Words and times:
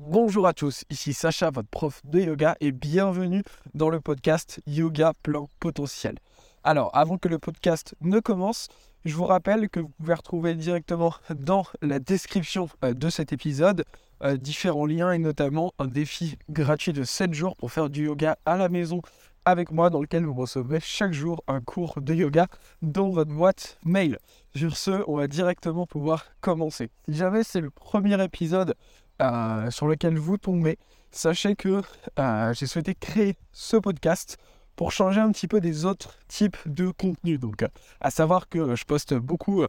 Bonjour 0.00 0.48
à 0.48 0.52
tous, 0.52 0.84
ici 0.90 1.14
Sacha, 1.14 1.50
votre 1.50 1.68
prof 1.68 2.00
de 2.04 2.18
yoga, 2.18 2.56
et 2.60 2.72
bienvenue 2.72 3.44
dans 3.74 3.90
le 3.90 4.00
podcast 4.00 4.60
Yoga 4.66 5.12
Plan 5.22 5.48
Potentiel. 5.60 6.16
Alors, 6.64 6.90
avant 6.94 7.16
que 7.16 7.28
le 7.28 7.38
podcast 7.38 7.94
ne 8.00 8.18
commence, 8.18 8.66
je 9.04 9.14
vous 9.14 9.24
rappelle 9.24 9.70
que 9.70 9.78
vous 9.78 9.90
pouvez 9.90 10.14
retrouver 10.14 10.56
directement 10.56 11.14
dans 11.30 11.64
la 11.80 12.00
description 12.00 12.68
euh, 12.84 12.92
de 12.92 13.08
cet 13.08 13.32
épisode 13.32 13.84
euh, 14.24 14.36
différents 14.36 14.86
liens 14.86 15.12
et 15.12 15.18
notamment 15.18 15.72
un 15.78 15.86
défi 15.86 16.38
gratuit 16.50 16.92
de 16.92 17.04
7 17.04 17.32
jours 17.32 17.54
pour 17.54 17.70
faire 17.70 17.88
du 17.88 18.06
yoga 18.06 18.36
à 18.46 18.56
la 18.56 18.68
maison 18.68 19.00
avec 19.44 19.70
moi 19.70 19.90
dans 19.90 20.00
lequel 20.00 20.24
vous 20.24 20.34
recevrez 20.34 20.80
chaque 20.80 21.12
jour 21.12 21.44
un 21.46 21.60
cours 21.60 22.00
de 22.00 22.14
yoga 22.14 22.46
dans 22.82 23.10
votre 23.10 23.30
boîte 23.30 23.78
mail. 23.84 24.18
Sur 24.56 24.76
ce, 24.76 25.04
on 25.06 25.16
va 25.16 25.28
directement 25.28 25.86
pouvoir 25.86 26.24
commencer. 26.40 26.90
Si 27.08 27.14
jamais 27.14 27.44
c'est 27.44 27.60
le 27.60 27.70
premier 27.70 28.22
épisode 28.22 28.74
euh, 29.22 29.70
sur 29.70 29.86
lequel 29.86 30.18
vous 30.18 30.38
tombez, 30.38 30.78
sachez 31.10 31.54
que 31.54 31.82
euh, 32.18 32.52
j'ai 32.54 32.66
souhaité 32.66 32.94
créer 32.94 33.36
ce 33.52 33.76
podcast 33.76 34.38
pour 34.76 34.92
changer 34.92 35.20
un 35.20 35.30
petit 35.30 35.46
peu 35.46 35.60
des 35.60 35.84
autres 35.84 36.18
types 36.26 36.56
de 36.66 36.90
contenus. 36.90 37.38
Donc, 37.38 37.64
à 38.00 38.10
savoir 38.10 38.48
que 38.48 38.74
je 38.74 38.84
poste 38.84 39.14
beaucoup 39.14 39.64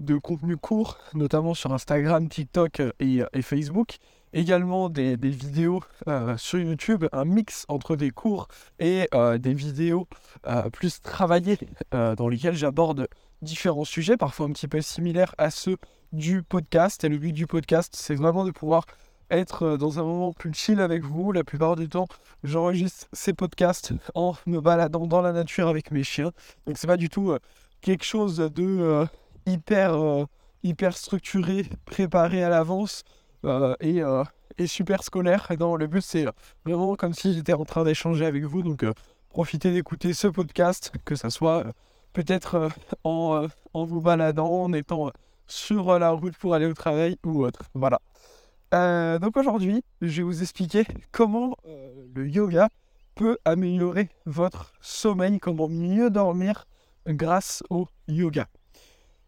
de 0.00 0.16
contenus 0.16 0.56
courts, 0.60 0.98
notamment 1.14 1.54
sur 1.54 1.72
Instagram, 1.72 2.28
TikTok 2.28 2.82
et, 2.98 3.22
Facebook. 3.42 3.98
Également 4.32 4.88
des, 4.88 5.16
vidéos 5.16 5.80
euh, 6.06 6.36
sur 6.36 6.58
YouTube, 6.58 7.04
un 7.12 7.24
mix 7.24 7.64
entre 7.68 7.96
des 7.96 8.10
cours 8.10 8.48
et 8.78 9.08
des 9.38 9.54
vidéos 9.54 10.08
plus 10.72 11.00
travaillées 11.00 11.58
dans 11.92 12.28
lesquelles 12.28 12.56
j'aborde 12.56 13.06
différents 13.42 13.84
sujets, 13.84 14.16
parfois 14.16 14.46
un 14.46 14.52
petit 14.52 14.68
peu 14.68 14.80
similaires 14.80 15.34
à 15.38 15.50
ceux 15.50 15.76
du 16.12 16.42
podcast. 16.42 17.04
Et 17.04 17.08
le 17.08 17.18
but 17.18 17.32
du 17.32 17.46
podcast, 17.46 17.94
c'est 17.96 18.14
vraiment 18.14 18.44
de 18.44 18.50
pouvoir 18.50 18.86
être 19.30 19.62
euh, 19.62 19.76
dans 19.76 19.98
un 19.98 20.02
moment 20.02 20.32
plus 20.32 20.52
chill 20.52 20.80
avec 20.80 21.04
vous. 21.04 21.32
La 21.32 21.44
plupart 21.44 21.76
du 21.76 21.88
temps, 21.88 22.08
j'enregistre 22.42 23.06
ces 23.12 23.32
podcasts 23.32 23.92
en 24.14 24.34
me 24.46 24.60
baladant 24.60 25.06
dans 25.06 25.22
la 25.22 25.32
nature 25.32 25.68
avec 25.68 25.90
mes 25.90 26.04
chiens. 26.04 26.32
Donc 26.66 26.78
c'est 26.78 26.86
pas 26.86 26.96
du 26.96 27.08
tout 27.08 27.30
euh, 27.30 27.38
quelque 27.80 28.04
chose 28.04 28.38
de 28.38 28.64
euh, 28.64 29.06
hyper, 29.46 30.26
hyper 30.62 30.96
structuré, 30.96 31.66
préparé 31.86 32.42
à 32.42 32.48
l'avance 32.48 33.04
et, 33.80 34.02
et, 34.58 34.66
super 34.66 35.02
scolaire. 35.02 35.50
Non, 35.58 35.76
le 35.76 35.86
but 35.86 36.02
c'est 36.02 36.26
vraiment 36.66 36.94
comme 36.94 37.14
si 37.14 37.32
j'étais 37.32 37.54
en 37.54 37.64
train 37.64 37.84
d'échanger 37.84 38.26
avec 38.26 38.44
vous. 38.44 38.62
Donc 38.62 38.84
profitez 39.30 39.72
d'écouter 39.72 40.12
ce 40.12 40.28
podcast, 40.28 40.92
que 41.06 41.14
ça 41.14 41.30
soit 41.30 41.64
peut-être 42.12 42.68
en, 43.04 43.46
en 43.74 43.84
vous 43.84 44.00
baladant, 44.00 44.50
en 44.50 44.72
étant 44.72 45.10
sur 45.46 45.98
la 45.98 46.10
route 46.10 46.36
pour 46.36 46.54
aller 46.54 46.66
au 46.66 46.74
travail 46.74 47.16
ou 47.24 47.44
autre. 47.44 47.62
Voilà. 47.74 48.00
Euh, 48.72 49.18
donc 49.18 49.36
aujourd'hui, 49.36 49.82
je 50.00 50.18
vais 50.18 50.22
vous 50.22 50.42
expliquer 50.42 50.86
comment 51.10 51.56
euh, 51.66 52.06
le 52.14 52.28
yoga 52.28 52.68
peut 53.16 53.36
améliorer 53.44 54.08
votre 54.26 54.72
sommeil, 54.80 55.40
comment 55.40 55.68
mieux 55.68 56.08
dormir 56.10 56.66
grâce 57.08 57.62
au 57.68 57.88
yoga. 58.06 58.46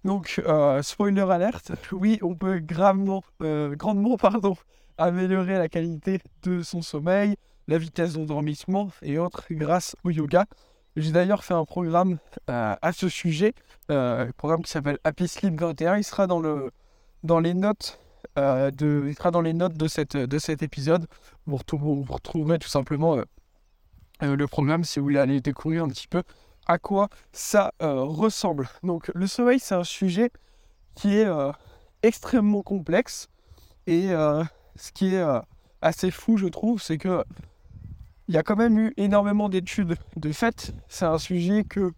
Donc, 0.04 0.40
euh, 0.46 0.82
spoiler 0.82 1.22
alerte, 1.22 1.72
oui, 1.92 2.18
on 2.22 2.34
peut 2.34 2.58
gravement, 2.58 3.22
grandement 3.40 4.16
améliorer 4.98 5.58
la 5.58 5.68
qualité 5.68 6.20
de 6.42 6.62
son 6.62 6.82
sommeil, 6.82 7.36
la 7.66 7.78
vitesse 7.78 8.14
d'endormissement 8.14 8.90
et 9.02 9.18
autres 9.18 9.44
grâce 9.50 9.96
au 10.04 10.10
yoga. 10.10 10.46
J'ai 10.96 11.12
d'ailleurs 11.12 11.44
fait 11.44 11.54
un 11.54 11.64
programme 11.64 12.18
à 12.46 12.92
ce 12.92 13.08
sujet, 13.08 13.54
un 13.88 14.28
programme 14.36 14.62
qui 14.62 14.70
s'appelle 14.70 14.98
Happy 15.04 15.26
Sleep 15.26 15.58
21. 15.58 15.96
Il 15.96 16.04
sera 16.04 16.26
dans, 16.26 16.40
le, 16.40 16.70
dans 17.22 17.40
les 17.40 17.54
notes 17.54 17.98
euh, 18.38 18.70
de, 18.70 19.04
il 19.08 19.14
sera 19.14 19.30
dans 19.30 19.42
les 19.42 19.52
notes 19.52 19.76
de, 19.76 19.88
cette, 19.88 20.16
de 20.16 20.38
cet 20.38 20.62
épisode. 20.62 21.06
Vous, 21.46 21.56
retrouverez, 21.56 22.58
tout 22.58 22.68
simplement 22.68 23.16
euh, 23.16 23.24
euh, 24.22 24.36
le 24.36 24.46
programme 24.46 24.84
si 24.84 24.98
vous 24.98 25.06
voulez 25.06 25.18
aller 25.18 25.40
découvrir 25.40 25.84
un 25.84 25.88
petit 25.88 26.08
peu 26.08 26.22
à 26.66 26.78
quoi 26.78 27.08
ça 27.32 27.72
ressemble. 27.80 28.68
Donc 28.84 29.10
le 29.14 29.26
sommeil, 29.26 29.58
c'est 29.58 29.74
un 29.74 29.84
sujet 29.84 30.30
qui 30.94 31.16
est 31.16 31.26
extrêmement 32.04 32.62
complexe. 32.62 33.28
Et 33.88 34.10
ce 34.10 34.92
qui 34.94 35.16
est 35.16 35.24
assez 35.80 36.12
fou, 36.12 36.36
je 36.36 36.46
trouve, 36.46 36.80
c'est 36.80 36.98
que 36.98 37.24
il 38.28 38.34
y 38.34 38.38
a 38.38 38.42
quand 38.42 38.56
même 38.56 38.78
eu 38.78 38.94
énormément 38.96 39.48
d'études 39.48 39.96
de 40.16 40.32
fait. 40.32 40.72
C'est 40.88 41.04
un 41.04 41.18
sujet 41.18 41.64
que, 41.64 41.92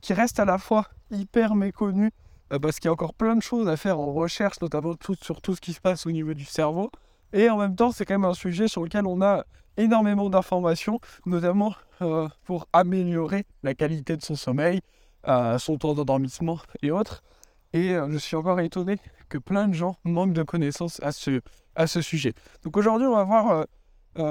qui 0.00 0.12
reste 0.14 0.40
à 0.40 0.44
la 0.44 0.58
fois 0.58 0.86
hyper 1.10 1.54
méconnu 1.54 2.10
euh, 2.52 2.58
parce 2.58 2.78
qu'il 2.78 2.86
y 2.86 2.88
a 2.88 2.92
encore 2.92 3.14
plein 3.14 3.36
de 3.36 3.42
choses 3.42 3.68
à 3.68 3.76
faire 3.76 3.98
en 3.98 4.12
recherche, 4.12 4.60
notamment 4.60 4.94
sur 5.20 5.40
tout 5.40 5.54
ce 5.54 5.60
qui 5.60 5.72
se 5.72 5.80
passe 5.80 6.06
au 6.06 6.10
niveau 6.10 6.34
du 6.34 6.44
cerveau. 6.44 6.90
Et 7.32 7.48
en 7.48 7.56
même 7.56 7.76
temps, 7.76 7.92
c'est 7.92 8.04
quand 8.04 8.14
même 8.14 8.28
un 8.28 8.34
sujet 8.34 8.68
sur 8.68 8.82
lequel 8.82 9.06
on 9.06 9.22
a 9.22 9.44
énormément 9.78 10.28
d'informations, 10.28 11.00
notamment 11.24 11.74
euh, 12.02 12.28
pour 12.44 12.68
améliorer 12.74 13.46
la 13.62 13.74
qualité 13.74 14.16
de 14.16 14.22
son 14.22 14.34
sommeil, 14.34 14.80
euh, 15.28 15.56
son 15.58 15.78
temps 15.78 15.94
d'endormissement 15.94 16.58
et 16.82 16.90
autres. 16.90 17.22
Et 17.72 17.94
je 18.10 18.18
suis 18.18 18.36
encore 18.36 18.60
étonné 18.60 18.98
que 19.30 19.38
plein 19.38 19.66
de 19.66 19.72
gens 19.72 19.96
manquent 20.04 20.34
de 20.34 20.42
connaissances 20.42 21.00
à 21.02 21.10
ce, 21.10 21.40
à 21.74 21.86
ce 21.86 22.02
sujet. 22.02 22.34
Donc 22.64 22.76
aujourd'hui, 22.76 23.06
on 23.06 23.14
va 23.14 23.24
voir 23.24 23.64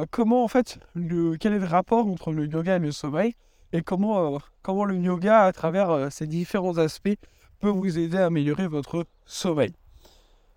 comment 0.09 0.44
en 0.44 0.47
fait, 0.47 0.80
le, 0.94 1.38
quel 1.38 1.53
est 1.53 1.59
le 1.59 1.66
rapport 1.66 2.08
entre 2.08 2.31
le 2.31 2.47
yoga 2.47 2.75
et 2.75 2.80
le 2.80 2.92
sommeil, 2.92 3.36
et 3.74 3.81
comment, 3.81 4.40
comment 4.62 4.86
le 4.86 4.96
yoga, 4.96 5.44
à 5.44 5.52
travers 5.53 6.12
ses 6.12 6.28
différents 6.28 6.78
aspects, 6.78 7.18
peut 7.59 7.69
vous 7.69 7.97
aider 7.97 8.18
à 8.18 8.25
améliorer 8.25 8.68
votre 8.68 9.06
sommeil? 9.25 9.74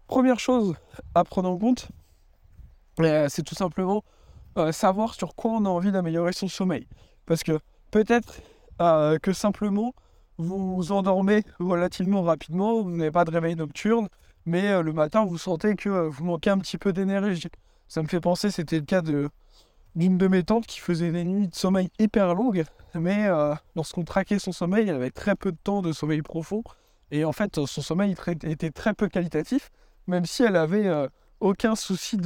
Première 0.06 0.38
chose 0.38 0.74
à 1.14 1.24
prendre 1.24 1.48
en 1.48 1.58
compte, 1.58 1.88
euh, 3.00 3.26
c'est 3.28 3.42
tout 3.42 3.54
simplement 3.54 4.04
euh, 4.58 4.70
savoir 4.70 5.14
sur 5.14 5.34
quoi 5.34 5.52
on 5.52 5.64
a 5.64 5.68
envie 5.68 5.92
d'améliorer 5.92 6.32
son 6.32 6.46
sommeil. 6.46 6.86
Parce 7.26 7.42
que 7.42 7.58
peut-être 7.90 8.40
euh, 8.80 9.18
que 9.18 9.32
simplement 9.32 9.94
vous 10.36 10.76
vous 10.76 10.92
endormez 10.92 11.42
relativement 11.58 12.22
rapidement, 12.22 12.82
vous 12.82 12.90
n'avez 12.90 13.10
pas 13.10 13.24
de 13.24 13.30
réveil 13.30 13.56
nocturne, 13.56 14.08
mais 14.46 14.82
le 14.82 14.92
matin 14.92 15.24
vous 15.24 15.38
sentez 15.38 15.74
que 15.74 16.08
vous 16.08 16.24
manquez 16.24 16.50
un 16.50 16.58
petit 16.58 16.76
peu 16.76 16.92
d'énergie. 16.92 17.48
Ça 17.88 18.02
me 18.02 18.08
fait 18.08 18.20
penser, 18.20 18.50
c'était 18.50 18.78
le 18.78 18.84
cas 18.84 19.02
d'une 19.02 20.18
de 20.18 20.28
mes 20.28 20.42
tantes 20.42 20.66
qui 20.66 20.80
faisait 20.80 21.12
des 21.12 21.24
nuits 21.24 21.48
de 21.48 21.54
sommeil 21.54 21.90
hyper 21.98 22.34
longues, 22.34 22.64
mais 22.94 23.28
lorsqu'on 23.76 24.04
traquait 24.04 24.38
son 24.38 24.52
sommeil, 24.52 24.88
elle 24.88 24.96
avait 24.96 25.10
très 25.10 25.34
peu 25.36 25.52
de 25.52 25.58
temps 25.62 25.82
de 25.82 25.92
sommeil 25.92 26.22
profond. 26.22 26.62
Et 27.10 27.24
en 27.24 27.32
fait, 27.32 27.64
son 27.66 27.82
sommeil 27.82 28.16
était 28.44 28.70
très 28.70 28.94
peu 28.94 29.08
qualitatif, 29.08 29.70
même 30.06 30.26
si 30.26 30.42
elle 30.42 30.56
avait 30.56 30.86
euh, 30.86 31.08
aucun 31.40 31.76
souci 31.76 32.16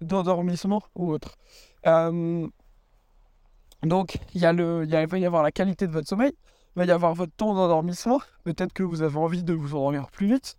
d'endormissement 0.00 0.82
ou 0.94 1.12
autre. 1.12 1.36
Euh, 1.86 2.46
donc, 3.82 4.18
il, 4.34 4.40
y 4.40 4.46
a 4.46 4.52
le, 4.52 4.84
il, 4.84 5.06
va 5.06 5.18
y 5.18 5.26
avoir 5.26 5.42
la 5.42 5.52
qualité 5.52 5.86
de 5.86 5.92
votre 5.92 6.08
sommeil, 6.08 6.32
il 6.76 6.78
va 6.78 6.84
y 6.84 6.90
avoir 6.90 7.14
votre 7.14 7.32
temps 7.34 7.54
d'endormissement. 7.54 8.20
Peut-être 8.44 8.72
que 8.72 8.82
vous 8.82 9.02
avez 9.02 9.18
envie 9.18 9.42
de 9.42 9.52
vous 9.52 9.74
endormir 9.74 10.10
plus 10.10 10.28
vite. 10.28 10.56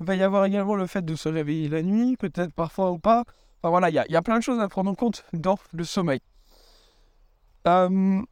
Il 0.00 0.06
va 0.06 0.14
y 0.14 0.22
avoir 0.22 0.44
également 0.44 0.74
le 0.74 0.86
fait 0.86 1.04
de 1.04 1.14
se 1.14 1.28
réveiller 1.28 1.68
la 1.68 1.82
nuit, 1.82 2.16
peut-être 2.16 2.52
parfois 2.52 2.92
ou 2.92 2.98
pas. 2.98 3.24
Enfin 3.60 3.70
voilà, 3.70 3.90
il 3.90 3.94
y, 3.94 4.16
a, 4.16 4.22
plein 4.22 4.38
de 4.38 4.42
choses 4.42 4.60
à 4.60 4.68
prendre 4.68 4.90
en 4.90 4.94
compte 4.94 5.24
dans 5.32 5.58
le 5.72 5.82
sommeil. 5.82 6.20
Euh, 7.66 8.22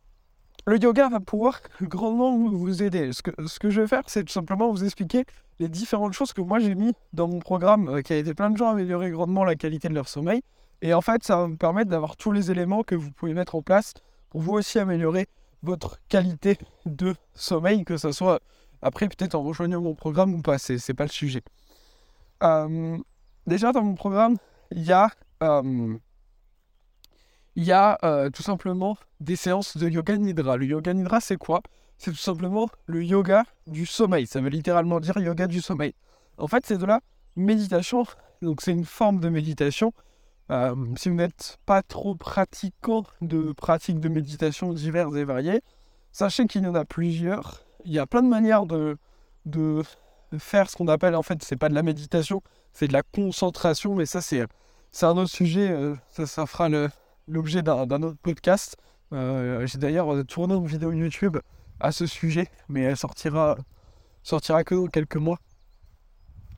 le 0.66 0.78
yoga 0.78 1.08
va 1.08 1.20
pouvoir 1.20 1.60
grandement 1.82 2.36
vous 2.36 2.82
aider. 2.82 3.12
Ce 3.12 3.22
que, 3.22 3.30
ce 3.46 3.58
que 3.58 3.70
je 3.70 3.80
vais 3.80 3.88
faire, 3.88 4.04
c'est 4.06 4.24
tout 4.24 4.32
simplement 4.32 4.70
vous 4.70 4.84
expliquer 4.84 5.24
les 5.58 5.68
différentes 5.68 6.12
choses 6.12 6.32
que 6.32 6.40
moi 6.40 6.58
j'ai 6.58 6.74
mis 6.74 6.92
dans 7.12 7.28
mon 7.28 7.40
programme 7.40 7.88
euh, 7.88 8.02
qui 8.02 8.12
a 8.12 8.18
aidé 8.18 8.34
plein 8.34 8.50
de 8.50 8.56
gens 8.56 8.68
à 8.68 8.72
améliorer 8.72 9.10
grandement 9.10 9.44
la 9.44 9.56
qualité 9.56 9.88
de 9.88 9.94
leur 9.94 10.08
sommeil. 10.08 10.42
Et 10.82 10.94
en 10.94 11.00
fait, 11.00 11.24
ça 11.24 11.36
va 11.36 11.48
me 11.48 11.56
permettre 11.56 11.90
d'avoir 11.90 12.16
tous 12.16 12.32
les 12.32 12.50
éléments 12.50 12.82
que 12.82 12.94
vous 12.94 13.10
pouvez 13.10 13.34
mettre 13.34 13.54
en 13.54 13.62
place 13.62 13.94
pour 14.30 14.40
vous 14.42 14.52
aussi 14.52 14.78
améliorer 14.78 15.26
votre 15.62 15.98
qualité 16.08 16.58
de 16.84 17.14
sommeil, 17.34 17.84
que 17.84 17.96
ce 17.96 18.12
soit 18.12 18.40
après 18.82 19.08
peut-être 19.08 19.34
en 19.34 19.42
rejoignant 19.42 19.80
mon 19.80 19.94
programme 19.94 20.34
ou 20.34 20.42
pas, 20.42 20.58
c'est 20.58 20.94
pas 20.94 21.04
le 21.04 21.10
sujet. 21.10 21.42
Euh, 22.42 22.98
déjà 23.46 23.72
dans 23.72 23.82
mon 23.82 23.94
programme, 23.94 24.36
il 24.70 24.84
y 24.84 24.92
a 24.92 25.10
euh, 25.42 25.96
y 27.56 27.72
a 27.72 27.98
euh, 28.04 28.30
tout 28.30 28.42
simplement 28.42 28.96
des 29.20 29.36
séances 29.36 29.76
de 29.76 29.88
yoga 29.88 30.16
nidra. 30.16 30.56
Le 30.56 30.66
yoga 30.66 30.92
nidra, 30.94 31.20
c'est 31.20 31.36
quoi? 31.36 31.62
C'est 31.98 32.10
tout 32.10 32.16
simplement 32.16 32.68
le 32.86 33.02
yoga 33.02 33.44
du 33.66 33.86
sommeil. 33.86 34.26
Ça 34.26 34.40
veut 34.40 34.50
littéralement 34.50 35.00
dire 35.00 35.16
yoga 35.18 35.46
du 35.46 35.60
sommeil. 35.60 35.94
En 36.38 36.46
fait, 36.46 36.66
c'est 36.66 36.76
de 36.76 36.84
la 36.84 37.00
méditation. 37.34 38.04
Donc, 38.42 38.60
c'est 38.60 38.72
une 38.72 38.84
forme 38.84 39.20
de 39.20 39.30
méditation. 39.30 39.92
Euh, 40.50 40.76
si 40.96 41.08
vous 41.08 41.14
n'êtes 41.14 41.58
pas 41.64 41.82
trop 41.82 42.14
pratiquant 42.14 43.04
de 43.22 43.52
pratiques 43.52 44.00
de 44.00 44.08
méditation 44.08 44.72
diverses 44.72 45.16
et 45.16 45.24
variées, 45.24 45.62
sachez 46.12 46.46
qu'il 46.46 46.62
y 46.62 46.66
en 46.66 46.74
a 46.74 46.84
plusieurs. 46.84 47.65
Il 47.86 47.92
y 47.92 48.00
a 48.00 48.06
plein 48.06 48.22
de 48.22 48.28
manières 48.28 48.66
de, 48.66 48.98
faire 50.38 50.68
ce 50.68 50.76
qu'on 50.76 50.88
appelle, 50.88 51.14
en 51.14 51.22
fait, 51.22 51.42
c'est 51.42 51.56
pas 51.56 51.68
de 51.68 51.74
la 51.74 51.84
méditation, 51.84 52.42
c'est 52.72 52.88
de 52.88 52.92
la 52.92 53.02
concentration, 53.02 53.94
mais 53.94 54.06
ça, 54.06 54.20
c'est, 54.20 54.44
un 55.02 55.16
autre 55.16 55.30
sujet. 55.30 55.70
Euh, 55.70 55.94
ça, 56.24 56.46
fera 56.46 56.68
l'objet 57.28 57.62
d'un 57.62 58.02
autre 58.02 58.18
podcast. 58.22 58.76
Euh, 59.12 59.64
j'ai 59.66 59.78
d'ailleurs 59.78 60.26
tourné 60.26 60.54
une 60.54 60.66
vidéo 60.66 60.90
YouTube 60.90 61.38
à 61.78 61.92
ce 61.92 62.06
sujet, 62.06 62.48
mais 62.68 62.82
elle 62.82 62.96
sortira, 62.96 63.56
sortira 64.24 64.64
que 64.64 64.74
dans 64.74 64.88
quelques 64.88 65.16
mois. 65.16 65.38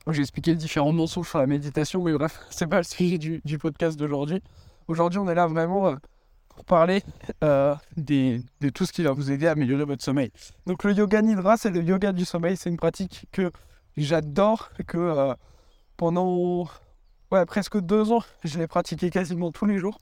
J'ai 0.09 0.21
expliqué 0.21 0.55
différents 0.55 0.91
mensonges 0.91 1.29
sur 1.29 1.37
la 1.37 1.45
méditation, 1.45 2.03
mais 2.03 2.13
bref, 2.13 2.39
c'est 2.49 2.67
pas 2.67 2.77
le 2.77 2.83
sujet 2.83 3.19
du, 3.19 3.41
du 3.45 3.59
podcast 3.59 3.99
d'aujourd'hui. 3.99 4.41
Aujourd'hui, 4.87 5.19
on 5.19 5.29
est 5.29 5.35
là 5.35 5.45
vraiment 5.45 5.89
euh, 5.89 5.95
parler 6.63 7.03
euh, 7.43 7.75
de 7.97 8.69
tout 8.69 8.85
ce 8.85 8.91
qui 8.91 9.03
va 9.03 9.11
vous 9.11 9.31
aider 9.31 9.47
à 9.47 9.51
améliorer 9.51 9.85
votre 9.85 10.03
sommeil. 10.03 10.31
Donc, 10.65 10.83
le 10.83 10.93
yoga 10.93 11.21
nidra, 11.21 11.57
c'est 11.57 11.69
le 11.69 11.81
yoga 11.81 12.11
du 12.11 12.25
sommeil. 12.25 12.57
C'est 12.57 12.69
une 12.69 12.77
pratique 12.77 13.27
que 13.31 13.51
j'adore, 13.97 14.71
que 14.87 14.97
euh, 14.97 15.33
pendant 15.97 16.67
ouais, 17.31 17.45
presque 17.45 17.79
deux 17.79 18.11
ans, 18.11 18.23
je 18.43 18.57
l'ai 18.59 18.67
pratiqué 18.67 19.09
quasiment 19.09 19.51
tous 19.51 19.65
les 19.65 19.77
jours. 19.77 19.99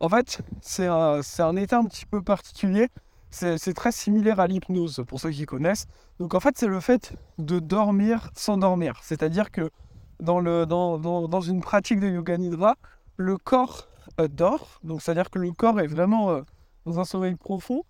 En 0.00 0.08
fait, 0.08 0.40
c'est 0.62 0.86
un, 0.86 1.56
état 1.56 1.78
un 1.78 1.84
petit 1.84 2.06
peu 2.06 2.22
particulier. 2.22 2.88
C'est 3.30 3.74
très 3.74 3.92
similaire 3.92 4.40
à 4.40 4.48
l'hypnose, 4.48 5.04
pour 5.06 5.20
ceux 5.20 5.30
qui 5.30 5.46
connaissent. 5.46 5.86
Donc 6.18 6.34
en 6.34 6.40
fait, 6.40 6.58
c'est 6.58 6.66
le 6.66 6.80
fait 6.80 7.12
de 7.38 7.60
dormir 7.60 8.30
sans 8.34 8.56
dormir. 8.56 8.98
C'est-à-dire 9.02 9.52
que 9.52 9.70
dans, 10.18 10.42
dans, 10.66 11.40
une 11.40 11.60
pratique 11.60 12.00
de 12.00 12.08
yoga 12.08 12.38
nidra, 12.38 12.76
le 13.16 13.36
corps 13.36 13.88
euh, 14.20 14.28
dort. 14.28 14.80
Donc 14.82 15.02
c'est-à-dire 15.02 15.30
que 15.30 15.38
le 15.38 15.52
corps 15.52 15.80
est 15.80 15.86
vraiment 15.86 16.30
euh, 16.30 16.42
dans 16.86 17.00
un 17.00 17.04
sommeil 17.04 17.34
profond. 17.34 17.84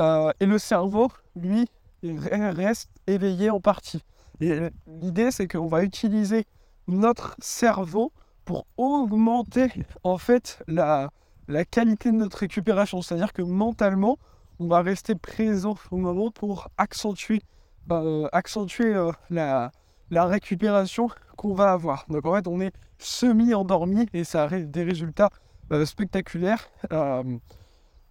Euh, 0.00 0.30
et 0.40 0.46
le 0.46 0.58
cerveau, 0.58 1.08
lui, 1.34 1.66
reste 2.02 2.90
éveillé 3.06 3.50
en 3.50 3.60
partie. 3.60 4.02
L'idée, 4.40 5.30
c'est 5.30 5.48
qu'on 5.48 5.66
va 5.66 5.82
utiliser 5.82 6.44
notre 6.86 7.34
cerveau 7.40 8.12
pour 8.44 8.66
augmenter 8.76 9.72
en 10.04 10.18
fait 10.18 10.62
la, 10.68 11.08
qualité 11.70 12.12
de 12.12 12.16
notre 12.16 12.38
récupération. 12.38 13.00
C'est-à-dire 13.00 13.32
que 13.32 13.42
mentalement, 13.42 14.18
on 14.60 14.68
va 14.68 14.82
rester 14.82 15.14
présent 15.14 15.76
au 15.90 15.96
moment 15.96 16.30
pour 16.30 16.68
accentuer, 16.76 17.40
la, 19.30 19.72
la, 20.10 20.24
récupération 20.26 21.08
qu'on 21.36 21.54
va 21.54 21.72
avoir. 21.72 22.04
Donc 22.10 22.26
en 22.26 22.34
fait, 22.34 22.46
on 22.46 22.60
est 22.60 22.74
semi-endormi 22.98 24.06
et 24.12 24.24
ça 24.24 24.44
a 24.44 24.58
des 24.60 24.84
résultats 24.84 25.30
euh, 25.72 25.84
spectaculaires. 25.84 26.70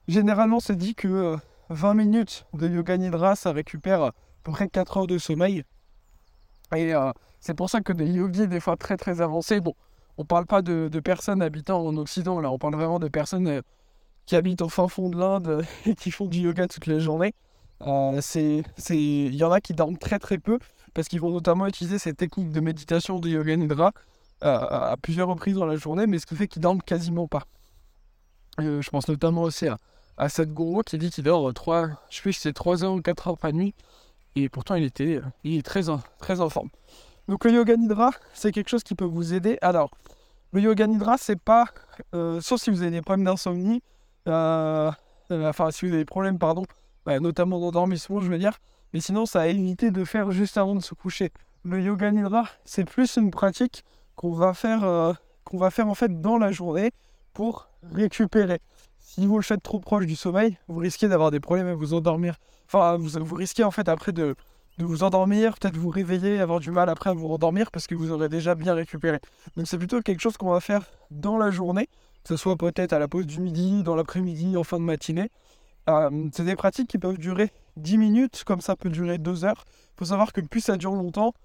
généralement, 0.07 0.60
c'est 0.60 0.75
dit 0.75 0.96
que 0.96 1.36
20 1.69 1.94
minutes 1.94 2.46
de 2.54 2.68
yoga 2.68 2.98
nidra, 2.98 3.36
ça 3.36 3.52
récupère 3.52 4.02
à 4.04 4.12
peu 4.44 4.52
près 4.52 4.68
4 4.68 4.98
heures 4.98 5.07
de 5.07 5.18
sommeil. 5.18 5.63
Et 6.75 6.94
c'est 7.40 7.54
pour 7.54 7.69
ça 7.69 7.81
que 7.81 7.94
des 7.94 8.07
yogis, 8.07 8.48
des 8.48 8.60
fois 8.60 8.75
très 8.75 8.98
très 8.98 9.22
avancés, 9.22 9.60
bon, 9.60 9.74
on 10.18 10.25
parle 10.25 10.46
pas 10.46 10.62
de, 10.62 11.00
personnes 11.00 11.42
habitant 11.42 11.86
en 11.86 11.96
Occident, 11.98 12.40
là, 12.40 12.52
on 12.52 12.57
parle 12.57 12.75
vraiment 12.75 13.00
de 13.00 13.07
personnes 13.07 13.62
qui 14.25 14.36
habitent 14.36 14.62
au 14.62 14.69
fin 14.69 14.88
fond 14.88 15.10
de 15.10 15.18
l'Inde 15.18 15.66
et 15.86 15.96
qui 15.96 16.12
font 16.12 16.25
du 16.25 16.40
yoga 16.40 16.68
toute 16.68 16.88
la 16.88 17.00
journée. 17.00 17.34
Euh, 17.81 18.22
il 18.90 19.36
y 19.36 19.44
en 19.44 19.52
a 19.52 19.60
qui 19.60 19.74
dorment 19.74 19.98
très 19.98 20.18
très 20.18 20.38
peu 20.38 20.60
parce 20.94 21.07
qu'ils 21.10 21.19
vont 21.19 21.31
notamment 21.31 21.68
utiliser 21.68 22.00
ces 22.00 22.13
techniques 22.13 22.52
de 22.52 22.62
méditation 22.62 23.19
de 23.19 23.30
yoga 23.30 23.56
nidra 23.57 23.88
euh, 23.88 23.92
à 24.45 24.95
plusieurs 25.01 25.27
reprises 25.27 25.56
dans 25.56 25.65
la 25.65 25.75
journée, 25.75 26.07
mais 26.07 26.19
ce 26.19 26.25
qui 26.25 26.36
fait 26.36 26.47
qu'ils 26.47 26.62
dorment 26.62 26.81
quasiment 26.81 27.27
pas. 27.27 27.44
Euh, 28.59 28.81
je 28.81 28.89
pense 28.89 29.07
notamment 29.07 29.44
aussi 29.44 29.68
à, 29.68 29.77
à 30.18 30.30
Sadhguru 30.30 30.83
qui 30.86 30.97
dit 30.97 31.09
qu'il 31.09 31.24
dort 31.24 31.53
3, 31.53 31.89
je 32.09 32.21
sais 32.21 32.31
c'est 32.31 32.53
3 32.53 32.83
heures 32.83 32.94
ou 32.94 33.01
4 33.01 33.27
heures 33.27 33.38
par 33.38 33.51
nuit, 33.51 33.74
et 34.36 34.50
pourtant 34.50 34.75
il, 34.75 34.83
était, 34.83 35.21
il 35.44 35.57
est 35.57 35.62
très, 35.62 35.89
en 35.89 36.50
forme. 36.50 36.69
Donc 37.27 37.44
le 37.44 37.51
yoga 37.51 37.75
nidra, 37.75 38.12
c'est 38.33 38.51
quelque 38.51 38.69
chose 38.69 38.83
qui 38.83 38.95
peut 38.95 39.06
vous 39.06 39.33
aider. 39.33 39.57
Alors, 39.62 39.92
le 40.53 40.62
yoga 40.62 40.88
nidra, 40.88 41.18
c'est 41.18 41.39
pas, 41.39 41.65
sauf 42.13 42.62
si 42.62 42.69
vous 42.69 42.81
avez 42.81 42.92
des 42.92 43.01
problèmes 43.01 43.25
d'insomnie, 43.25 43.81
euh, 44.27 44.92
euh, 45.31 45.50
enfin, 45.50 45.71
si 45.71 45.86
vous 45.86 45.92
avez 45.92 46.01
des 46.01 46.06
problèmes, 46.06 46.38
pardon, 46.38 46.63
bah, 47.06 47.19
notamment 47.19 47.59
d'endormissement, 47.59 48.19
je 48.21 48.30
veux 48.30 48.38
dire. 48.38 48.57
Mais 48.94 49.00
sinon, 49.00 49.25
ça 49.25 49.42
a 49.42 49.47
évité 49.47 49.92
de 49.92 50.03
faire 50.06 50.31
juste 50.31 50.57
avant 50.57 50.75
de 50.75 50.81
se 50.81 50.94
coucher. 50.94 51.31
Le 51.63 51.81
yoga 51.81 52.12
nidra, 52.12 52.47
c'est 52.63 52.86
plus 52.86 53.18
une 53.18 53.31
pratique 53.31 53.83
qu'on 54.16 54.32
va 54.32 54.54
faire, 54.54 54.84
euh, 54.84 55.14
qu'on 55.44 55.58
va 55.58 55.72
faire 55.72 55.88
en 55.88 55.96
fait 55.96 56.22
dans 56.22 56.38
la 56.38 56.52
journée 56.52 56.92
pour 57.34 57.70
récupérer. 57.92 58.60
Si 59.00 59.26
vous 59.26 59.38
le 59.38 59.44
faites 59.44 59.64
trop 59.64 59.80
proche 59.80 60.06
du 60.06 60.16
sommeil, 60.16 60.58
vous 60.68 60.80
risquez 60.80 61.08
d'avoir 61.08 61.32
des 61.32 61.40
problèmes 61.40 61.68
à 61.68 61.76
vous 61.76 61.94
endormir. 61.94 62.36
Enfin, 62.68 62.98
vous, 62.98 63.36
risquez 63.36 63.64
en 63.64 63.72
fait 63.72 63.88
après 63.88 64.12
de, 64.12 64.36
de 64.78 64.86
vous 64.86 65.04
endormir, 65.04 65.58
peut-être 65.60 65.78
vous 65.78 65.90
réveiller, 65.90 66.40
avoir 66.40 66.60
du 66.60 66.72
mal 66.72 66.90
après 66.90 67.12
à 67.12 67.14
vous 67.14 67.28
rendormir 67.28 67.72
parce 67.72 67.88
que 67.88 67.96
vous 67.96 68.12
aurez 68.12 68.30
déjà 68.30 68.56
bien 68.56 68.74
récupéré. 68.74 69.20
Donc 69.56 69.68
c'est 69.68 69.78
plutôt 69.78 70.02
quelque 70.02 70.22
chose 70.22 70.38
qu'on 70.38 70.50
va 70.50 70.60
faire 70.60 70.84
dans 71.12 71.38
la 71.38 71.52
journée 71.52 71.88
que 72.26 72.30
ce 72.30 72.38
soit 72.38 72.56
peut-être 72.56 72.92
à 72.92 72.98
la 72.98 73.08
pause 73.08 73.28
du 73.28 73.40
midi, 73.40 73.84
dans 73.84 73.96
l'après-midi, 73.96 74.58
en 74.58 74.64
fin 74.64 74.80
de 74.80 74.84
matinée. 74.84 75.30
Euh, 75.88 76.10
c'est 76.34 76.44
des 76.44 76.56
pratiques 76.56 76.90
qui 76.90 76.98
peuvent 76.98 77.20
durer 77.20 77.52
10 77.78 78.00
minutes, 78.00 78.44
comme 78.46 78.62
ça 78.62 78.76
peut 78.76 78.90
durer 78.90 79.20
2 79.20 79.46
heures. 79.46 79.64
Il 79.68 80.00
faut 80.00 80.06
savoir 80.06 80.34
que 80.34 80.42
plus 80.42 80.62
ça 80.62 80.76
dure 80.76 80.94
longtemps, 80.94 81.36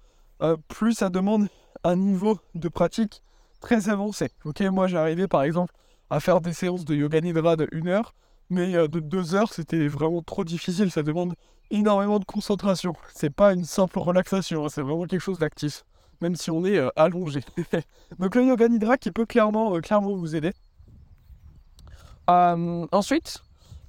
euh, 0.41 0.57
plus 0.69 0.93
ça 0.93 1.09
demande 1.09 1.47
un 1.83 1.95
niveau 1.95 2.39
de 2.55 2.69
pratique 2.69 3.23
très 3.59 3.89
avancé. 3.89 4.29
Ok, 4.45 4.61
moi 4.61 4.87
arrivé 4.95 5.27
par 5.27 5.43
exemple 5.43 5.73
à 6.09 6.19
faire 6.19 6.41
des 6.41 6.53
séances 6.53 6.85
de 6.85 6.95
yoga 6.95 7.21
nidra 7.21 7.55
de 7.55 7.69
1 7.71 7.87
heure, 7.87 8.13
mais 8.49 8.75
euh, 8.75 8.87
de 8.87 8.99
2 8.99 9.35
heures 9.35 9.53
c'était 9.53 9.87
vraiment 9.87 10.21
trop 10.21 10.43
difficile, 10.43 10.91
ça 10.91 11.03
demande 11.03 11.35
énormément 11.69 12.19
de 12.19 12.25
concentration. 12.25 12.93
C'est 13.13 13.29
pas 13.29 13.53
une 13.53 13.65
simple 13.65 13.99
relaxation, 13.99 14.65
hein, 14.65 14.69
c'est 14.69 14.81
vraiment 14.81 15.05
quelque 15.05 15.21
chose 15.21 15.39
d'actif, 15.39 15.85
même 16.21 16.35
si 16.35 16.51
on 16.51 16.65
est 16.65 16.79
allongé. 16.95 17.41
Donc 18.19 18.35
le 18.35 18.45
yoga 18.45 18.67
nidra 18.67 18.97
qui 18.97 19.11
peut 19.11 19.25
clairement, 19.25 19.79
clairement 19.79 20.15
vous 20.15 20.35
aider. 20.35 20.51
Euh, 22.29 22.87
ensuite, 22.91 23.43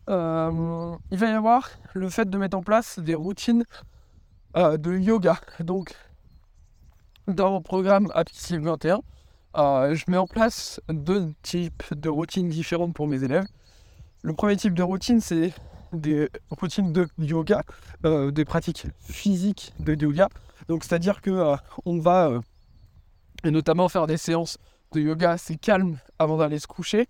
euh, 0.08 0.96
il 1.10 1.18
va 1.18 1.26
y 1.26 1.32
avoir 1.32 1.68
le 1.94 2.08
fait 2.08 2.28
de 2.28 2.38
mettre 2.38 2.56
en 2.56 2.62
place 2.62 2.98
des 2.98 3.14
routines 3.14 3.64
euh, 4.56 4.76
de 4.76 4.96
yoga. 4.96 5.38
Donc, 5.60 5.94
dans 7.32 7.50
mon 7.50 7.62
programme 7.62 8.10
Happy 8.14 8.34
21, 8.58 9.00
je 9.94 10.10
mets 10.10 10.16
en 10.16 10.26
place 10.26 10.80
deux 10.88 11.32
types 11.42 11.82
de 11.92 12.08
routines 12.08 12.48
différentes 12.48 12.94
pour 12.94 13.06
mes 13.06 13.22
élèves. 13.24 13.46
Le 14.22 14.34
premier 14.34 14.56
type 14.56 14.74
de 14.74 14.82
routine, 14.82 15.20
c'est 15.20 15.52
des 15.92 16.28
routines 16.50 16.92
de 16.92 17.08
yoga, 17.18 17.62
des 18.04 18.44
pratiques 18.44 18.86
physiques 19.00 19.72
de 19.80 19.94
yoga. 19.94 20.28
Donc, 20.68 20.84
c'est-à-dire 20.84 21.20
que 21.20 21.56
on 21.84 21.98
va 21.98 22.40
notamment 23.44 23.88
faire 23.88 24.06
des 24.06 24.16
séances 24.16 24.58
de 24.92 25.00
yoga 25.00 25.32
assez 25.32 25.56
calmes 25.56 25.98
avant 26.18 26.36
d'aller 26.36 26.58
se 26.58 26.66
coucher. 26.66 27.08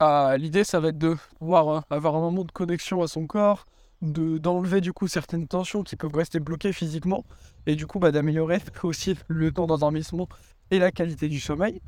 L'idée, 0.00 0.64
ça 0.64 0.80
va 0.80 0.88
être 0.88 0.98
de 0.98 1.16
pouvoir 1.38 1.84
avoir 1.90 2.16
un 2.16 2.20
moment 2.20 2.44
de 2.44 2.52
connexion 2.52 3.02
à 3.02 3.08
son 3.08 3.26
corps, 3.26 3.66
de, 4.04 4.38
d'enlever 4.38 4.80
du 4.80 4.92
coup 4.92 5.08
certaines 5.08 5.46
tensions 5.46 5.82
qui 5.82 5.96
peuvent 5.96 6.14
rester 6.14 6.40
bloquées 6.40 6.72
physiquement, 6.72 7.24
et 7.66 7.76
du 7.76 7.86
coup 7.86 7.98
bah, 7.98 8.12
d'améliorer 8.12 8.60
aussi 8.82 9.16
le 9.28 9.52
temps 9.52 9.66
d'endormissement 9.66 10.28
et 10.70 10.78
la 10.78 10.92
qualité 10.92 11.28
du 11.28 11.40
sommeil. 11.40 11.80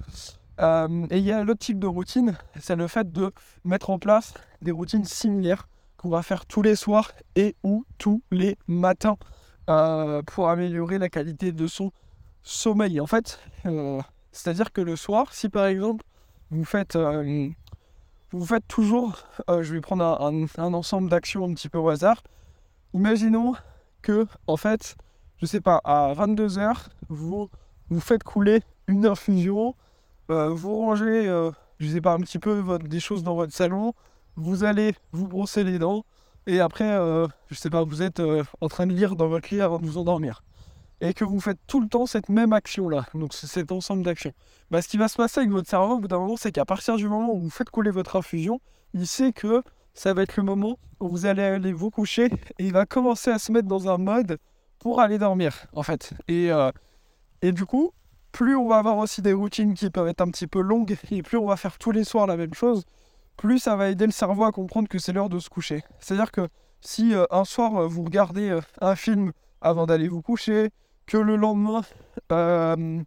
Euh, 0.61 1.07
et 1.11 1.19
il 1.19 1.25
y 1.25 1.33
a 1.33 1.45
l'autre 1.45 1.61
type 1.61 1.79
de 1.79 1.87
routine, 1.87 2.37
c'est 2.59 2.77
le 2.77 2.87
fait 2.89 3.13
de 3.13 3.31
mettre 3.65 3.91
en 3.91 3.99
place 3.99 4.33
des 4.63 4.71
routines 4.71 5.05
similaires 5.05 5.69
qu'on 5.99 6.09
va 6.09 6.23
faire 6.23 6.47
tous 6.47 6.63
les 6.63 6.77
soirs 6.77 7.13
et 7.35 7.55
ou 7.63 7.85
tous 7.99 8.23
les 8.31 8.57
matins 8.67 9.17
euh, 9.69 10.23
pour 10.23 10.49
améliorer 10.49 10.99
la 10.99 11.11
qualité 11.11 11.53
de 11.53 11.67
son 11.67 11.93
sommeil. 12.43 13.01
En 13.01 13.07
fait, 13.07 13.39
euh, 13.67 14.01
c'est-à-dire 14.33 14.73
que 14.73 14.81
le 14.81 14.97
soir, 14.97 15.35
si 15.35 15.49
par 15.49 15.67
exemple 15.67 16.05
vous 16.51 16.65
faites 16.65 16.97
vous 18.33 18.45
faites 18.45 18.67
toujours, 18.67 19.19
euh, 19.49 19.63
je 19.63 19.75
vais 19.75 19.81
prendre 19.81 20.05
un, 20.05 20.75
ensemble 20.75 21.09
d'actions 21.09 21.45
un 21.45 21.55
petit 21.55 21.69
peu 21.69 21.79
au 21.79 21.89
hasard. 21.89 22.23
Imaginons 22.93 23.55
que, 24.03 24.27
en 24.47 24.57
fait, 24.57 24.97
je 25.39 25.47
sais 25.47 25.61
pas, 25.61 25.81
à 25.85 26.13
22h, 26.15 26.89
vous, 27.09 27.49
vous 27.89 28.01
faites 28.01 28.25
couler 28.25 28.63
une 28.89 29.07
infusion, 29.07 29.75
euh, 30.31 30.49
vous 30.49 30.77
rangez, 30.77 31.29
euh, 31.29 31.51
je 31.79 31.89
sais 31.89 32.01
pas, 32.01 32.15
un 32.15 32.21
petit 32.21 32.39
peu 32.39 32.79
des 32.81 33.01
choses 33.01 33.23
dans 33.23 33.35
votre 33.35 33.53
salon, 33.53 33.95
vous 34.37 34.65
allez 34.65 34.95
vous 35.13 35.29
brosser 35.29 35.65
les 35.65 35.79
dents, 35.79 36.05
et 36.47 36.61
après, 36.61 36.97
je 37.49 37.55
sais 37.57 37.71
pas, 37.71 37.83
vous 37.83 38.03
êtes 38.03 38.23
en 38.61 38.69
train 38.69 38.87
de 38.87 38.93
lire 38.93 39.17
dans 39.17 39.27
votre 39.27 39.53
lit 39.53 39.61
avant 39.61 39.81
de 39.81 39.87
vous 39.87 39.99
endormir 39.99 40.43
et 41.01 41.15
que 41.15 41.25
vous 41.25 41.41
faites 41.41 41.59
tout 41.67 41.81
le 41.81 41.89
temps 41.89 42.07
cette 42.07 42.29
même 42.29 42.53
action-là, 42.53 43.07
donc 43.15 43.35
cet 43.35 43.71
ensemble 43.73 44.03
d'actions, 44.03 44.33
bah, 44.71 44.81
ce 44.83 44.89
qui 44.89 44.97
va 44.97 45.09
se 45.09 45.17
passer 45.17 45.41
avec 45.41 45.51
votre 45.51 45.69
cerveau 45.69 45.95
au 45.95 45.99
bout 45.99 46.09
d'un 46.09 46.19
moment, 46.19 46.37
c'est 46.37 46.53
qu'à 46.53 46.65
partir 46.65 46.97
du 46.97 47.09
moment 47.09 47.35
où 47.35 47.41
vous 47.41 47.51
faites 47.51 47.71
couler 47.71 47.91
votre 47.91 48.17
infusion, 48.17 48.61
il 48.95 49.07
sait 49.07 49.33
que 49.33 49.63
ça 49.95 50.15
va 50.15 50.23
être 50.23 50.37
le 50.37 50.43
moment 50.43 50.79
où 51.01 51.09
vous 51.09 51.27
allez 51.27 51.43
aller 51.43 51.73
vous 51.73 51.91
coucher 51.91 52.27
et 52.59 52.67
il 52.67 52.73
va 52.73 52.87
commencer 52.87 53.31
à 53.31 53.39
se 53.39 53.53
mettre 53.53 53.69
dans 53.69 53.89
un 53.89 53.99
mode 53.99 54.39
pour 54.79 55.01
aller 55.01 55.19
dormir, 55.19 55.67
en 55.73 55.83
fait. 55.83 56.13
Et, 56.29 56.51
euh, 56.51 56.71
et 57.43 57.53
du 57.53 57.67
coup, 57.67 57.93
plus 58.33 58.57
on 58.57 58.69
va 58.69 58.79
avoir 58.79 58.99
aussi 58.99 59.23
des 59.23 59.33
routines 59.33 59.75
qui 59.75 59.91
peuvent 59.91 60.09
être 60.09 60.21
un 60.21 60.31
petit 60.31 60.47
peu 60.47 60.61
longues 60.61 60.97
et 61.11 61.23
plus 61.23 61.39
on 61.39 61.47
va 61.47 61.57
faire 61.57 61.79
tous 61.79 61.91
les 61.91 62.05
soirs 62.05 62.27
la 62.27 62.37
même 62.37 62.55
chose, 62.55 62.85
plus 63.37 63.59
ça 63.59 63.77
va 63.77 63.89
aider 63.91 64.07
le 64.07 64.13
cerveau 64.13 64.45
à 64.45 64.53
comprendre 64.53 64.89
que 64.89 64.99
c'est 64.99 65.13
l'heure 65.13 65.29
de 65.29 65.39
se 65.39 65.49
coucher. 65.49 65.83
C'est-à-dire 65.99 66.33
que 66.33 66.49
si 66.81 67.15
euh, 67.15 67.25
un 67.31 67.45
soir 67.45 67.77
euh, 67.77 67.87
vous 67.87 68.03
regardez 68.03 68.59
un 68.81 68.97
film 68.97 69.33
avant 69.61 69.87
d'aller 69.87 70.09
vous 70.09 70.23
coucher, 70.23 70.71
que 71.07 71.17
le 71.17 71.37
lendemain, 71.37 71.83
euh, 72.33 73.03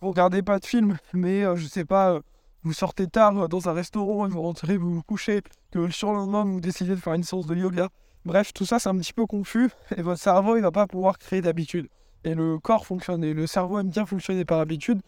vous 0.00 0.08
regardez 0.08 0.42
pas 0.42 0.58
de 0.58 0.66
film, 0.66 0.98
mais 1.12 1.44
euh, 1.44 1.56
je 1.56 1.66
sais 1.66 1.84
pas, 1.84 2.12
euh, 2.12 2.20
vous 2.62 2.72
sortez 2.72 3.06
tard 3.06 3.48
dans 3.48 3.68
un 3.68 3.72
restaurant 3.72 4.26
et 4.26 4.30
vous 4.30 4.42
rentrez, 4.42 4.76
vous 4.76 4.94
vous 4.94 5.02
couchez, 5.02 5.42
que 5.72 5.78
le 5.78 5.90
surlendemain 5.90 6.44
vous 6.44 6.60
décidez 6.60 6.90
de 6.90 6.96
faire 6.96 7.14
une 7.14 7.24
séance 7.24 7.46
de 7.46 7.56
yoga. 7.56 7.88
Bref, 8.24 8.52
tout 8.52 8.66
ça 8.66 8.78
c'est 8.78 8.88
un 8.88 8.98
petit 8.98 9.12
peu 9.12 9.26
confus 9.26 9.70
et 9.96 10.02
votre 10.02 10.20
cerveau 10.20 10.56
il 10.56 10.62
va 10.62 10.70
pas 10.70 10.86
pouvoir 10.86 11.18
créer 11.18 11.40
d'habitude. 11.40 11.88
et 12.24 12.34
le 12.34 12.58
corps 12.58 12.86
fonctionne 12.86 13.24
et 13.24 13.34
le 13.34 13.46
cerveau 13.46 13.78
aime 13.78 13.90
bien 13.90 14.06
fonctionner 14.06 14.44
par 14.44 14.60
habitude. 14.60 15.00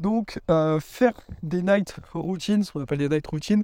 Donc, 0.00 0.40
euh, 0.50 0.80
faire 0.80 1.12
des 1.42 1.62
night 1.62 1.94
routines, 2.14 2.64
ce 2.64 2.72
qu'on 2.72 2.80
appelle 2.80 2.98
des 2.98 3.08
night 3.10 3.26
routines, 3.26 3.62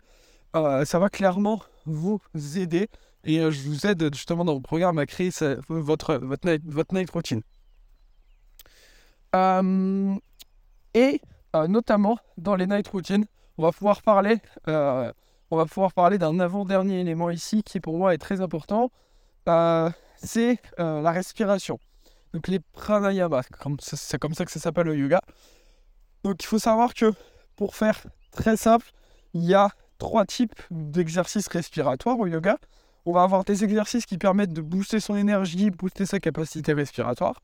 euh, 0.54 0.84
ça 0.84 0.98
va 0.98 1.08
clairement 1.08 1.62
vous 1.86 2.20
aider. 2.56 2.88
Et 3.24 3.40
euh, 3.40 3.50
je 3.50 3.66
vous 3.66 3.86
aide 3.86 4.14
justement 4.14 4.44
dans 4.44 4.52
mon 4.52 4.60
programme 4.60 4.98
à 4.98 5.06
créer 5.06 5.30
votre, 5.68 6.16
votre, 6.16 6.46
night, 6.46 6.62
votre 6.66 6.94
night 6.94 7.10
routine. 7.10 7.40
Et 10.94 11.20
notamment 11.68 12.18
dans 12.36 12.54
les 12.56 12.66
night 12.66 12.88
routines, 12.88 13.24
on 13.58 13.62
va 13.62 13.72
pouvoir 13.72 14.02
parler, 14.02 14.38
on 14.66 15.56
va 15.56 15.66
pouvoir 15.66 15.92
parler 15.92 16.18
d'un 16.18 16.38
avant-dernier 16.40 17.00
élément 17.00 17.30
ici 17.30 17.62
qui 17.62 17.80
pour 17.80 17.96
moi 17.96 18.14
est 18.14 18.18
très 18.18 18.40
important. 18.40 18.90
c'est 20.16 20.58
la 20.78 21.10
respiration. 21.10 21.78
Donc 22.32 22.48
les 22.48 22.60
pranayamas, 22.60 23.44
c'est 23.80 24.18
comme 24.18 24.34
ça 24.34 24.44
que 24.44 24.50
ça 24.50 24.60
s'appelle 24.60 24.86
le 24.86 24.96
yoga. 24.96 25.20
Donc 26.24 26.42
il 26.42 26.46
faut 26.46 26.58
savoir 26.58 26.92
que 26.92 27.12
pour 27.54 27.76
faire 27.76 28.06
très 28.32 28.56
simple, 28.56 28.90
il 29.32 29.44
y 29.44 29.54
a 29.54 29.70
trois 29.98 30.26
types 30.26 30.60
d'exercices 30.70 31.48
respiratoires 31.48 32.18
au 32.18 32.26
yoga. 32.26 32.58
On 33.06 33.12
va 33.12 33.22
avoir 33.22 33.44
des 33.44 33.64
exercices 33.64 34.04
qui 34.04 34.18
permettent 34.18 34.52
de 34.52 34.60
booster 34.60 35.00
son 35.00 35.16
énergie, 35.16 35.70
booster 35.70 36.04
sa 36.04 36.18
capacité 36.18 36.72
respiratoire. 36.72 37.40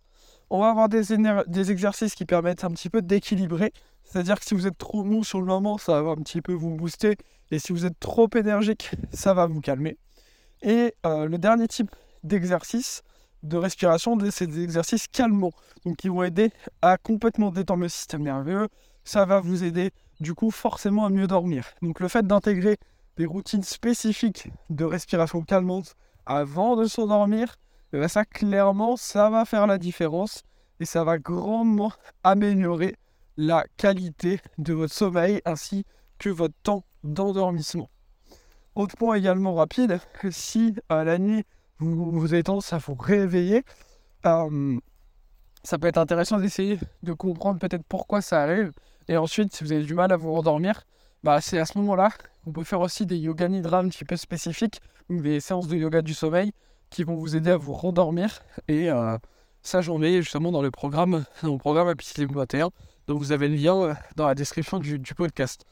On 0.54 0.60
va 0.60 0.68
avoir 0.68 0.90
des, 0.90 1.70
exercices 1.70 2.14
qui 2.14 2.26
permettent 2.26 2.62
un 2.62 2.70
petit 2.72 2.90
peu 2.90 3.00
d'équilibrer. 3.00 3.72
C'est-à-dire 4.04 4.38
que 4.38 4.44
si 4.44 4.52
vous 4.52 4.66
êtes 4.66 4.76
trop 4.76 5.02
mou 5.02 5.24
sur 5.24 5.40
le 5.40 5.46
moment, 5.46 5.78
ça 5.78 6.02
va 6.02 6.10
un 6.10 6.16
petit 6.16 6.42
peu 6.42 6.52
vous 6.52 6.76
booster. 6.76 7.16
Et 7.50 7.58
si 7.58 7.72
vous 7.72 7.86
êtes 7.86 7.98
trop 7.98 8.28
énergique, 8.36 8.90
ça 9.14 9.32
va 9.32 9.46
vous 9.46 9.62
calmer. 9.62 9.96
Et 10.60 10.94
euh, 11.06 11.26
le 11.26 11.38
dernier 11.38 11.68
type 11.68 11.90
d'exercice, 12.22 13.00
de 13.42 13.56
respiration, 13.56 14.18
c'est 14.30 14.46
des 14.46 14.62
exercices 14.62 15.06
calmants, 15.08 15.54
donc 15.86 15.96
qui 15.96 16.08
vont 16.08 16.22
aider 16.22 16.50
à 16.82 16.98
complètement 16.98 17.50
détendre 17.50 17.80
le 17.80 17.88
système 17.88 18.22
nerveux. 18.22 18.68
Ça 19.04 19.24
va 19.24 19.40
vous 19.40 19.64
aider 19.64 19.90
du 20.20 20.34
coup 20.34 20.50
forcément 20.50 21.06
à 21.06 21.08
mieux 21.08 21.28
dormir. 21.28 21.64
Donc 21.80 21.98
le 21.98 22.08
fait 22.08 22.26
d'intégrer 22.26 22.76
des 23.16 23.24
routines 23.24 23.62
spécifiques 23.62 24.48
de 24.68 24.84
respiration 24.84 25.40
calmante 25.40 25.94
avant 26.26 26.76
de 26.76 26.84
s'endormir, 26.84 27.56
ben, 27.98 28.08
ça 28.08 28.24
clairement 28.24 28.96
ça 28.96 29.30
va 29.30 29.44
faire 29.44 29.66
la 29.66 29.78
différence 29.78 30.42
et 30.80 30.84
ça 30.84 31.04
va 31.04 31.18
grandement 31.18 31.92
améliorer 32.24 32.96
la 33.36 33.64
qualité 33.76 34.40
de 34.58 34.72
votre 34.72 34.92
sommeil 34.92 35.40
ainsi 35.44 35.84
que 36.18 36.28
votre 36.28 36.54
temps 36.62 36.84
d'endormissement. 37.04 37.90
Autre 38.74 38.96
point 38.96 39.16
également 39.16 39.54
rapide, 39.54 40.00
si 40.30 40.74
à 40.88 41.04
la 41.04 41.18
nuit 41.18 41.44
vous, 41.78 42.32
avez 42.32 42.42
tendance 42.42 42.72
vous 42.74 42.94
réveiller. 42.94 43.64
Euh, 44.26 44.78
ça 45.64 45.78
peut 45.78 45.88
être 45.88 45.98
intéressant 45.98 46.38
d'essayer 46.38 46.78
de 47.02 47.12
comprendre 47.12 47.58
peut-être 47.58 47.84
pourquoi 47.88 48.20
ça 48.20 48.42
arrive. 48.42 48.72
Et 49.08 49.16
ensuite, 49.16 49.54
si 49.54 49.64
vous 49.64 49.72
avez 49.72 49.84
du 49.84 49.94
mal 49.94 50.12
à 50.12 50.16
vous 50.16 50.32
rendormir, 50.32 50.84
bah, 51.22 51.40
c'est 51.40 51.58
à 51.58 51.66
ce 51.66 51.78
moment-là 51.78 52.10
qu'on 52.44 52.52
peut 52.52 52.64
faire 52.64 52.80
aussi 52.80 53.06
des 53.06 53.16
yoga 53.16 53.48
nidra 53.48 53.78
un 53.78 53.88
petit 53.88 54.04
peu 54.04 54.16
spécifiques, 54.16 54.80
des 55.10 55.40
séances 55.40 55.68
de 55.68 55.76
yoga 55.76 56.02
du 56.02 56.14
sommeil 56.14 56.52
qui 56.92 57.02
vont 57.04 57.16
vous 57.16 57.34
aider 57.34 57.50
à 57.50 57.56
vous 57.56 57.72
rendormir. 57.72 58.42
Et 58.68 58.90
euh, 58.90 59.18
ça, 59.62 59.80
j'en 59.80 59.98
mets 59.98 60.22
justement 60.22 60.52
dans 60.52 60.62
le 60.62 60.70
programme, 60.70 61.24
dans 61.42 61.52
le 61.52 61.58
programme 61.58 61.92
21. 61.96 62.70
Donc 63.08 63.18
vous 63.18 63.32
avez 63.32 63.48
le 63.48 63.56
lien 63.56 63.76
euh, 63.76 63.94
dans 64.16 64.26
la 64.26 64.34
description 64.34 64.78
du, 64.78 65.00
podcast. 65.16 65.64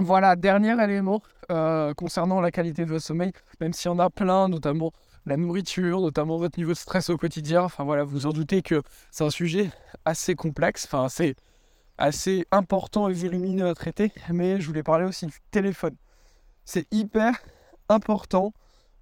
Voilà, 0.00 0.36
dernier 0.36 0.80
élément 0.82 1.22
euh, 1.50 1.92
concernant 1.94 2.40
la 2.40 2.52
qualité 2.52 2.84
de 2.84 2.90
votre 2.90 3.04
sommeil, 3.04 3.32
même 3.60 3.72
s'il 3.72 3.90
y 3.90 3.94
en 3.94 3.98
a 3.98 4.10
plein, 4.10 4.48
notamment 4.48 4.92
la 5.26 5.36
nourriture, 5.36 6.00
notamment 6.00 6.36
votre 6.38 6.56
niveau 6.56 6.70
de 6.70 6.76
stress 6.76 7.10
au 7.10 7.16
quotidien. 7.16 7.62
Enfin 7.62 7.82
voilà, 7.82 8.04
vous 8.04 8.26
en 8.26 8.30
doutez 8.30 8.62
que 8.62 8.82
c'est 9.10 9.24
un 9.24 9.30
sujet 9.30 9.70
assez 10.04 10.36
complexe, 10.36 10.84
enfin 10.84 11.08
c'est 11.08 11.34
assez 11.98 12.46
important 12.52 13.08
et 13.08 13.12
volumineux 13.12 13.66
à 13.66 13.74
traiter, 13.74 14.12
mais 14.30 14.60
je 14.60 14.68
voulais 14.68 14.84
parler 14.84 15.04
aussi 15.04 15.26
du 15.26 15.38
téléphone. 15.50 15.96
C'est 16.64 16.86
hyper 16.92 17.34
important 17.88 18.52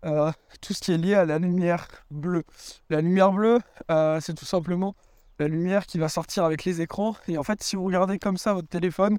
euh, 0.05 0.31
tout 0.61 0.73
ce 0.73 0.81
qui 0.81 0.93
est 0.93 0.99
lié 0.99 1.15
à 1.15 1.25
la 1.25 1.39
lumière 1.39 1.89
bleue. 2.11 2.45
La 2.91 3.01
lumière 3.01 3.33
bleue, 3.33 3.61
euh, 3.91 4.21
c'est 4.21 4.35
tout 4.35 4.45
simplement 4.45 4.95
la 5.39 5.49
lumière 5.49 5.87
qui 5.87 5.99
va 5.99 6.09
sortir 6.09 6.45
avec 6.45 6.65
les 6.65 6.81
écrans. 6.81 7.15
Et 7.29 7.39
en 7.39 7.43
fait, 7.43 7.63
si 7.63 7.77
vous 7.77 7.85
regardez 7.85 8.19
comme 8.19 8.37
ça 8.37 8.55
votre 8.55 8.69
téléphone, 8.69 9.19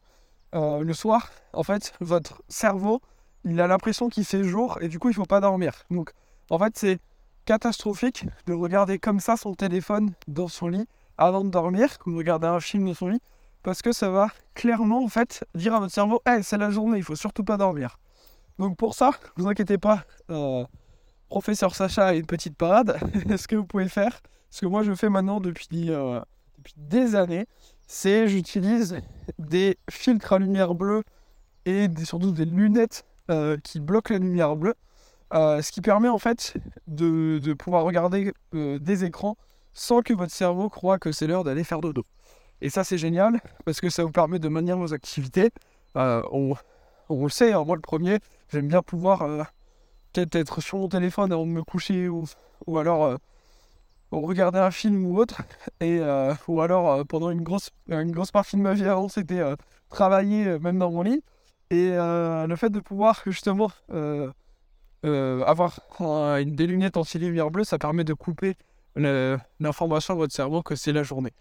euh, 0.56 0.82
le 0.82 0.94
soir, 0.94 1.32
en 1.54 1.64
fait, 1.64 1.94
votre 2.00 2.42
cerveau, 2.48 3.02
il 3.44 3.62
a 3.62 3.68
l'impression 3.68 4.10
qu'il 4.10 4.26
fait 4.26 4.44
jour 4.44 4.78
et 4.82 4.88
du 4.88 5.00
coup, 5.00 5.10
il 5.10 5.14
faut 5.14 5.26
pas 5.26 5.42
dormir. 5.42 5.74
Donc, 5.92 6.12
en 6.50 6.58
fait, 6.58 6.78
c'est 6.78 7.00
catastrophique 7.46 8.26
de 8.46 8.54
regarder 8.54 9.00
comme 9.00 9.20
ça 9.20 9.38
son 9.38 9.54
téléphone 9.54 10.14
dans 10.28 10.48
son 10.48 10.68
lit 10.68 10.88
avant 11.18 11.44
de 11.44 11.50
dormir, 11.50 11.98
comme 12.00 12.18
regarder 12.18 12.48
un 12.48 12.60
film 12.60 12.86
dans 12.86 12.94
son 12.94 13.08
lit, 13.08 13.22
parce 13.64 13.82
que 13.82 13.92
ça 13.92 14.10
va 14.10 14.30
clairement, 14.54 15.04
en 15.04 15.08
fait, 15.08 15.46
dire 15.56 15.74
à 15.76 15.80
votre 15.80 15.94
cerveau, 15.94 16.22
hey, 16.26 16.44
c'est 16.44 16.58
la 16.58 16.70
journée, 16.70 16.98
il 16.98 17.04
faut 17.04 17.16
surtout 17.16 17.44
pas 17.44 17.58
dormir. 17.58 17.98
Donc, 18.60 18.76
pour 18.76 18.96
ça, 18.96 19.12
ne 19.38 19.44
vous 19.44 19.50
inquiétez 19.50 19.78
pas, 19.78 20.04
euh, 20.30 20.66
professeur 21.30 21.76
Sacha 21.76 22.08
a 22.08 22.14
une 22.14 22.26
petite 22.26 22.58
parade. 22.58 22.98
ce 23.38 23.48
que 23.48 23.56
vous 23.56 23.66
pouvez 23.66 23.88
faire, 23.88 24.22
ce 24.50 24.62
que 24.62 24.66
moi 24.66 24.84
je 24.84 24.94
fais 24.94 25.10
maintenant 25.10 25.40
depuis, 25.40 25.92
euh, 25.92 26.20
des 26.76 27.16
années, 27.16 27.46
c'est 27.86 28.28
j'utilise 28.28 29.00
des 29.38 29.78
filtres 29.90 30.34
à 30.34 30.40
lumière 30.40 30.74
bleue 30.74 31.04
et 31.66 31.88
surtout 32.04 32.32
des 32.32 32.46
lunettes 32.46 33.06
euh, 33.30 33.58
qui 33.64 33.80
bloquent 33.80 34.14
la 34.14 34.20
lumière 34.20 34.56
bleue, 34.56 34.74
ce 35.32 35.72
qui 35.72 35.82
permet 35.82 36.10
en 36.10 36.18
fait 36.18 36.56
de, 36.88 37.54
pouvoir 37.54 37.84
regarder 37.84 38.34
des 38.54 39.04
écrans 39.06 39.38
sans 39.74 40.02
que 40.02 40.14
votre 40.14 40.32
cerveau 40.32 40.70
croit 40.70 40.98
que 40.98 41.12
c'est 41.12 41.28
l'heure 41.28 41.44
d'aller 41.44 41.64
faire 41.64 41.82
dodo. 41.82 42.04
Et 42.62 42.70
ça 42.70 42.84
c'est 42.84 42.98
génial 42.98 43.40
parce 43.66 43.80
que 43.80 43.90
ça 43.90 44.04
vous 44.04 44.12
permet 44.12 44.40
de 44.40 44.50
maintenir 44.50 44.78
vos 44.78 44.94
activités. 44.94 45.52
On, 45.96 46.56
le 47.10 47.30
sait, 47.30 47.54
hein, 47.54 47.64
moi 47.64 47.76
le 47.76 47.82
premier, 47.82 48.20
j'aime 48.52 48.68
bien 48.68 48.82
pouvoir 48.82 49.48
peut-être 50.14 50.36
être 50.36 50.62
sur 50.62 50.78
mon 50.78 50.90
téléphone 50.90 51.32
avant 51.32 51.46
de 51.46 51.52
me 51.52 51.64
coucher 51.64 52.08
ou, 52.10 52.26
ou 52.66 52.78
alors 52.78 53.18
regarder 54.12 54.60
un 54.60 54.72
film 54.72 55.06
ou 55.06 55.18
autre, 55.18 55.42
et, 55.80 56.00
euh, 56.00 56.34
ou 56.48 56.62
alors 56.62 56.92
euh, 56.92 57.04
pendant 57.04 57.30
une 57.30 57.42
grosse, 57.42 57.72
une 57.90 58.12
grosse 58.12 58.32
partie 58.32 58.56
de 58.56 58.62
ma 58.62 58.74
vie 58.74 58.86
avant, 58.86 59.10
c'était 59.10 59.40
euh, 59.40 59.56
travailler 59.90 60.60
même 60.60 60.80
dans 60.80 60.92
mon 60.92 61.02
lit. 61.02 61.24
Et 61.70 61.90
le 61.90 62.56
fait 62.56 62.70
de 62.70 62.80
pouvoir 62.80 63.22
justement 63.26 63.70
avoir 65.04 65.82
des 66.00 66.66
lunettes 66.66 66.96
anti-lumière 66.96 67.52
bleue, 67.52 67.66
ça 67.66 67.78
permet 67.78 68.06
de 68.06 68.14
couper 68.14 68.56
l'information 68.96 70.14
à 70.14 70.18
votre 70.18 70.34
cerveau 70.34 70.62
que 70.64 70.78
c'est 70.78 70.94
la 70.94 71.04
journée. 71.04 71.34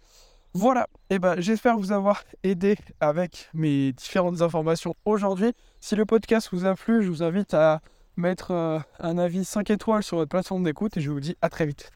Voilà, 0.59 0.87
et 1.11 1.19
ben 1.19 1.39
j'espère 1.39 1.77
vous 1.77 1.91
avoir 1.91 2.23
aidé 2.41 2.77
avec 2.99 3.47
mes 3.53 3.93
différentes 3.93 4.41
informations 4.41 4.95
aujourd'hui. 5.05 5.53
Si 5.79 5.95
le 5.95 6.03
podcast 6.03 6.49
vous 6.51 6.65
a 6.65 6.73
plu, 6.73 7.03
je 7.03 7.09
vous 7.09 7.21
invite 7.21 7.53
à 7.53 7.79
mettre 8.15 8.81
un 8.99 9.17
avis 9.19 9.45
5 9.45 9.69
étoiles 9.69 10.01
sur 10.01 10.17
votre 10.17 10.29
plateforme 10.29 10.63
d'écoute 10.63 10.97
et 10.97 11.01
je 11.01 11.11
vous 11.11 11.19
dis 11.19 11.37
à 11.43 11.49
très 11.49 11.67
vite. 11.67 11.91